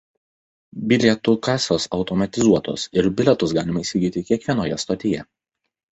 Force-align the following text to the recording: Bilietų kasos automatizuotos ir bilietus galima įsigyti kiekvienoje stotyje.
Bilietų 0.93 1.35
kasos 1.47 1.85
automatizuotos 1.99 2.87
ir 3.01 3.11
bilietus 3.21 3.53
galima 3.59 3.87
įsigyti 3.87 4.25
kiekvienoje 4.31 4.85
stotyje. 4.87 5.23